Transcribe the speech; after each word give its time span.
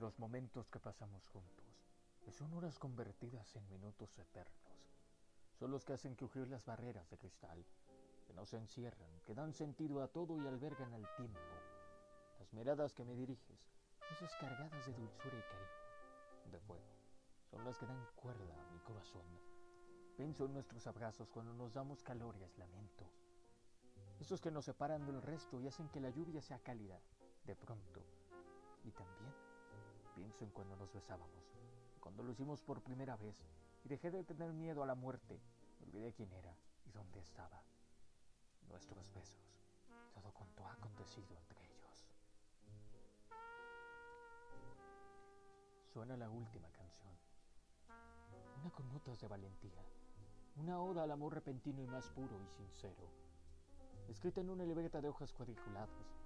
Los 0.00 0.18
momentos 0.18 0.70
que 0.70 0.80
pasamos 0.80 1.28
juntos, 1.28 1.66
que 2.24 2.32
son 2.32 2.50
horas 2.54 2.78
convertidas 2.78 3.54
en 3.54 3.68
minutos 3.68 4.18
eternos, 4.18 4.88
son 5.58 5.70
los 5.70 5.84
que 5.84 5.92
hacen 5.92 6.14
crujir 6.14 6.48
las 6.48 6.64
barreras 6.64 7.10
de 7.10 7.18
cristal, 7.18 7.62
que 8.26 8.32
nos 8.32 8.54
encierran, 8.54 9.10
que 9.26 9.34
dan 9.34 9.52
sentido 9.52 10.02
a 10.02 10.08
todo 10.08 10.38
y 10.38 10.46
albergan 10.46 10.94
al 10.94 11.06
tiempo. 11.16 11.38
Las 12.38 12.50
miradas 12.54 12.94
que 12.94 13.04
me 13.04 13.14
diriges, 13.14 13.60
esas 14.10 14.34
cargadas 14.36 14.86
de 14.86 14.94
dulzura 14.94 15.36
y 15.36 15.42
cariño, 15.42 16.50
de 16.50 16.60
fuego, 16.60 16.96
son 17.50 17.62
las 17.62 17.76
que 17.76 17.84
dan 17.84 18.06
cuerda 18.16 18.54
a 18.58 18.72
mi 18.72 18.78
corazón. 18.78 19.26
Pienso 20.16 20.46
en 20.46 20.54
nuestros 20.54 20.86
abrazos 20.86 21.28
cuando 21.28 21.52
nos 21.52 21.74
damos 21.74 22.02
calor 22.02 22.38
y 22.38 22.44
aislamiento. 22.44 23.04
Esos 24.18 24.40
que 24.40 24.50
nos 24.50 24.64
separan 24.64 25.04
del 25.04 25.20
resto 25.20 25.60
y 25.60 25.68
hacen 25.68 25.90
que 25.90 26.00
la 26.00 26.08
lluvia 26.08 26.40
sea 26.40 26.58
cálida, 26.58 26.98
de 27.44 27.54
pronto. 27.54 28.02
Y 28.82 28.92
también 28.92 29.49
pienso 30.20 30.44
en 30.44 30.50
cuando 30.50 30.76
nos 30.76 30.92
besábamos, 30.92 31.56
cuando 31.98 32.22
lo 32.22 32.30
hicimos 32.30 32.60
por 32.60 32.82
primera 32.82 33.16
vez 33.16 33.42
y 33.82 33.88
dejé 33.88 34.10
de 34.10 34.22
tener 34.22 34.52
miedo 34.52 34.82
a 34.82 34.86
la 34.86 34.94
muerte. 34.94 35.40
Olvidé 35.82 36.12
quién 36.12 36.30
era 36.34 36.54
y 36.84 36.92
dónde 36.92 37.20
estaba. 37.20 37.62
Nuestros 38.68 39.10
besos, 39.14 39.40
todo 40.12 40.30
cuanto 40.32 40.66
ha 40.66 40.72
acontecido 40.72 41.34
entre 41.38 41.58
ellos. 41.64 42.06
Suena 45.90 46.18
la 46.18 46.28
última 46.28 46.70
canción. 46.70 47.14
Una 48.60 48.70
con 48.72 48.92
notas 48.92 49.18
de 49.20 49.26
valentía. 49.26 49.82
Una 50.56 50.82
oda 50.82 51.04
al 51.04 51.12
amor 51.12 51.32
repentino 51.32 51.80
y 51.80 51.86
más 51.86 52.10
puro 52.10 52.38
y 52.42 52.48
sincero. 52.50 53.08
Escrita 54.06 54.42
en 54.42 54.50
una 54.50 54.64
libreta 54.64 55.00
de 55.00 55.08
hojas 55.08 55.32
cuadriculadas. 55.32 56.19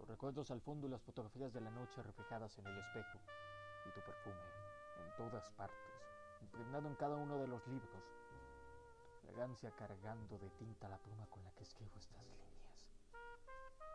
Los 0.00 0.08
recuerdos 0.08 0.50
al 0.50 0.62
fondo 0.62 0.86
y 0.86 0.90
las 0.90 1.02
fotografías 1.02 1.52
de 1.52 1.60
la 1.60 1.70
noche 1.70 2.02
reflejadas 2.02 2.56
en 2.56 2.66
el 2.66 2.78
espejo. 2.78 3.18
Y 3.86 3.90
tu 3.90 4.00
perfume 4.00 4.34
en 5.04 5.16
todas 5.16 5.50
partes, 5.50 6.00
impregnado 6.40 6.88
en 6.88 6.94
cada 6.94 7.16
uno 7.16 7.38
de 7.38 7.46
los 7.46 7.66
libros. 7.66 8.02
Tu 9.10 9.26
fragancia 9.26 9.70
cargando 9.72 10.38
de 10.38 10.48
tinta 10.50 10.88
la 10.88 10.96
pluma 10.96 11.26
con 11.26 11.44
la 11.44 11.52
que 11.52 11.64
escribo 11.64 11.98
estas 11.98 12.24
líneas. 12.24 12.88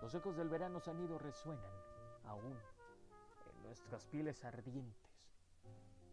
Los 0.00 0.14
ecos 0.14 0.36
del 0.38 0.48
verano 0.48 0.80
sanido 0.80 1.18
resuenan 1.18 1.70
aún 2.24 2.56
en 2.56 3.62
nuestras 3.62 4.06
pieles 4.06 4.42
ardientes, 4.42 5.28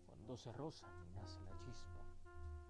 cuando 0.06 0.36
se 0.36 0.52
rozan 0.52 0.92
y 1.06 1.16
nace 1.16 1.40
la 1.44 1.58
chispa, 1.60 2.04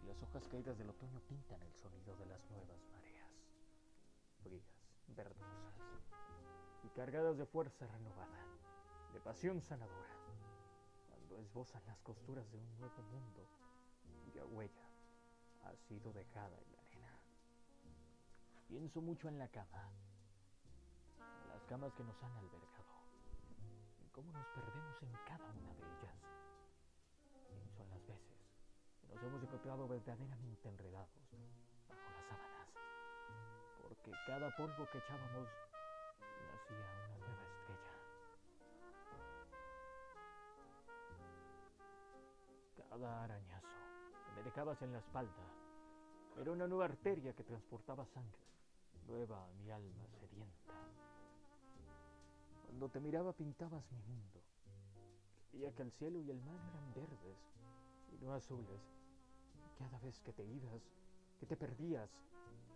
y 0.03 0.07
las 0.07 0.21
hojas 0.21 0.47
caídas 0.47 0.77
del 0.77 0.91
otoño 0.91 1.19
pintan 1.21 1.63
el 1.63 1.73
sonido 1.73 2.15
de 2.17 2.27
las 2.27 2.47
nuevas 2.51 2.85
mareas, 2.91 3.31
frías, 4.43 4.93
verdosas 5.07 5.66
cargadas 6.97 7.37
de 7.37 7.45
fuerza 7.45 7.85
renovada, 7.85 8.39
de 9.13 9.19
pasión 9.19 9.61
sanadora, 9.61 10.15
cuando 11.07 11.37
esbozan 11.37 11.85
las 11.85 11.99
costuras 11.99 12.49
de 12.51 12.57
un 12.57 12.79
nuevo 12.79 13.03
mundo 13.03 13.45
cuya 14.25 14.43
huella 14.45 14.89
ha 15.65 15.75
sido 15.75 16.11
dejada 16.11 16.57
en 16.57 16.71
la 16.71 16.81
arena. 16.81 17.19
Pienso 18.67 18.99
mucho 18.99 19.27
en 19.27 19.37
la 19.37 19.47
cama, 19.47 19.91
en 21.19 21.49
las 21.49 21.63
camas 21.65 21.93
que 21.93 22.03
nos 22.03 22.17
han 22.23 22.35
albergado, 22.35 22.97
en 24.01 24.09
cómo 24.09 24.31
nos 24.31 24.47
perdemos 24.47 24.99
en 25.03 25.13
cada 25.23 25.51
una 25.51 25.75
de 25.75 25.83
ellas. 25.83 26.15
Pienso 27.47 27.83
en 27.83 27.89
las 27.91 28.07
veces 28.07 28.49
que 29.01 29.07
nos 29.07 29.21
hemos 29.21 29.43
encontrado 29.43 29.87
verdaderamente 29.87 30.67
enredados 30.67 31.29
bajo 31.87 32.09
las 32.09 32.25
sábanas, 32.25 32.67
porque 33.83 34.11
cada 34.25 34.49
polvo 34.57 34.89
que 34.91 34.97
echábamos 34.97 35.47
Cada 42.89 43.23
arañazo 43.23 43.67
me 44.35 44.43
dejabas 44.43 44.81
en 44.81 44.93
la 44.93 44.99
espalda 44.99 45.57
era 46.39 46.51
una 46.51 46.67
nueva 46.67 46.85
arteria 46.85 47.33
que 47.33 47.43
transportaba 47.43 48.05
sangre, 48.05 48.45
nueva 49.07 49.43
a 49.43 49.47
mi 49.53 49.71
alma 49.71 50.05
sedienta. 50.19 50.73
Cuando 52.65 52.89
te 52.89 52.99
miraba 52.99 53.33
pintabas 53.33 53.83
mi 53.91 54.01
mundo. 54.03 54.41
Creía 55.49 55.73
que 55.73 55.81
el 55.81 55.91
cielo 55.93 56.21
y 56.21 56.29
el 56.29 56.39
mar 56.41 56.59
eran 56.69 56.93
verdes 56.93 57.37
y 58.13 58.23
no 58.23 58.33
azules. 58.33 58.81
Cada 59.79 59.97
vez 59.99 60.19
que 60.19 60.31
te 60.31 60.45
ibas, 60.45 60.81
que 61.39 61.47
te 61.47 61.57
perdías, 61.57 62.09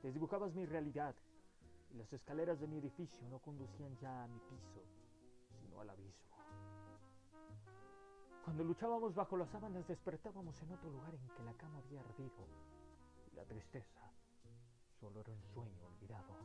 desdibujabas 0.02 0.54
mi 0.56 0.66
realidad 0.66 1.14
y 1.94 1.98
las 1.98 2.12
escaleras 2.14 2.60
de 2.60 2.68
mi 2.68 2.78
edificio 2.78 3.28
no 3.30 3.38
conducían 3.40 3.96
ya 3.98 4.24
a 4.24 4.28
mi 4.28 4.40
piso, 4.40 4.82
Cuando 8.52 8.66
luchábamos 8.66 9.16
bajo 9.16 9.38
las 9.38 9.50
sábanas 9.50 9.88
despertábamos 9.88 10.62
en 10.62 10.74
otro 10.74 10.90
lugar 10.90 11.16
en 11.16 11.26
que 11.38 11.42
la 11.42 11.54
cama 11.54 11.80
había 11.80 12.02
ardido 12.02 12.46
y 13.32 13.36
la 13.38 13.46
tristeza 13.46 14.12
solo 15.00 15.22
era 15.22 15.32
un 15.32 15.42
sueño 15.54 15.88
olvidado, 15.88 16.36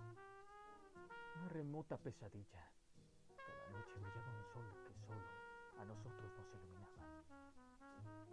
una 1.34 1.49
remota 1.49 1.97
pesadilla. 1.97 2.62
Cada 3.37 3.71
noche 3.71 3.99
brillaba 3.99 4.39
un 4.39 4.44
sol 4.55 4.65
que 4.87 4.94
solo 5.03 5.27
a 5.81 5.84
nosotros 5.84 6.31
nos 6.39 6.47
iluminaba 6.55 7.03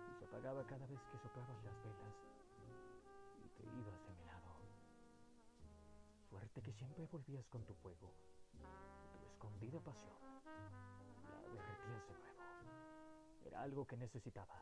y 0.08 0.20
se 0.20 0.26
apagaba 0.26 0.64
cada 0.68 0.86
vez 0.86 1.00
que 1.12 1.18
soplabas 1.18 1.64
las 1.66 1.82
velas 1.82 2.16
y 3.44 3.50
te 3.58 3.64
ibas 3.64 4.06
de 4.06 4.14
mi 4.14 4.26
lado. 4.30 4.54
Suerte 6.30 6.62
que 6.62 6.74
siempre 6.74 7.08
volvías 7.08 7.48
con 7.48 7.66
tu 7.66 7.74
fuego 7.74 8.14
tu 9.18 9.26
escondida 9.26 9.80
pasión 9.80 10.14
la 11.26 11.42
derretías 11.50 12.08
de 12.08 12.14
nuevo. 12.14 12.33
Era 13.46 13.62
algo 13.62 13.86
que 13.86 13.98
necesitaba, 13.98 14.56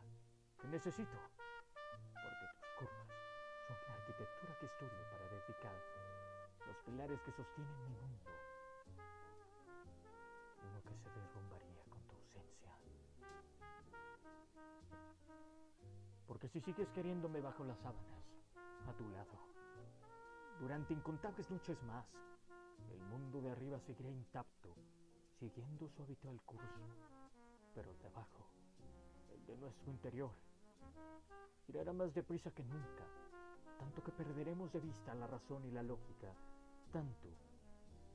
que 0.59 0.67
necesito, 0.67 1.17
porque 2.13 2.45
tus 2.51 2.69
curvas 2.79 3.07
son 3.67 3.77
la 3.87 3.93
arquitectura 3.95 4.57
que 4.59 4.65
estudio 4.65 5.01
para 5.11 5.25
edificar 5.31 5.75
los 6.67 6.77
pilares 6.85 7.21
que 7.21 7.31
sostienen 7.31 7.83
mi 7.83 7.89
mundo. 7.89 8.31
Uno 10.63 10.81
que 10.83 10.95
se 10.97 11.09
derrumbaría 11.09 11.83
con 11.89 12.01
tu 12.07 12.15
ausencia. 12.15 12.71
Porque 16.27 16.47
si 16.47 16.61
sigues 16.61 16.89
queriéndome 16.89 17.41
bajo 17.41 17.63
las 17.63 17.79
sábanas, 17.79 18.25
a 18.87 18.93
tu 18.93 19.07
lado, 19.09 19.37
durante 20.59 20.93
incontables 20.93 21.49
noches 21.49 21.81
más, 21.83 22.05
el 22.91 22.99
mundo 23.01 23.41
de 23.41 23.51
arriba 23.51 23.79
seguirá 23.79 24.09
intacto, 24.09 24.75
siguiendo 25.39 25.87
su 25.89 26.03
habitual 26.03 26.39
curso, 26.45 26.81
pero 27.73 27.93
de 27.93 28.07
abajo, 28.07 28.30
nuestro 29.61 29.91
interior, 29.91 30.31
girará 31.66 31.94
más 31.94 32.13
deprisa 32.13 32.51
que 32.51 32.63
nunca, 32.63 33.05
tanto 33.79 34.03
que 34.03 34.11
perderemos 34.11 34.73
de 34.73 34.79
vista 34.79 35.16
la 35.16 35.27
razón 35.27 35.63
y 35.66 35.72
la 35.72 35.83
lógica, 35.83 36.33
tanto 36.91 37.29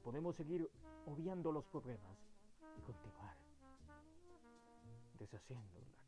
podemos 0.05 0.37
seguir 0.37 0.69
obviando 1.07 1.53
los 1.53 1.65
problemas 1.67 2.19
y 2.79 2.83
continuar 2.83 3.34
deshaciendo 5.19 5.81
la 5.81 6.06